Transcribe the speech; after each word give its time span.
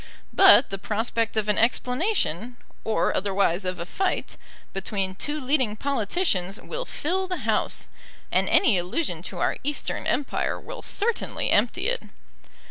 But 0.33 0.71
the 0.71 0.79
prospect 0.79 1.37
of 1.37 1.47
an 1.47 1.59
explanation, 1.59 2.57
or 2.83 3.15
otherwise 3.15 3.65
of 3.65 3.77
a 3.77 3.85
fight, 3.85 4.35
between 4.73 5.13
two 5.13 5.39
leading 5.39 5.75
politicians 5.75 6.59
will 6.59 6.85
fill 6.85 7.27
the 7.27 7.45
House; 7.45 7.87
and 8.31 8.49
any 8.49 8.79
allusion 8.79 9.21
to 9.21 9.37
our 9.37 9.57
Eastern 9.63 10.07
Empire 10.07 10.59
will 10.59 10.81
certainly 10.81 11.51
empty 11.51 11.87
it. 11.87 12.01